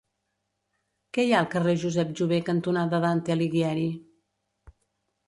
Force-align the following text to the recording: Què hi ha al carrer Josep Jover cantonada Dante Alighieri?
Què 1.17 1.25
hi 1.27 1.33
ha 1.35 1.41
al 1.41 1.49
carrer 1.51 1.75
Josep 1.83 2.15
Jover 2.21 2.39
cantonada 2.47 3.03
Dante 3.05 3.35
Alighieri? 3.37 3.85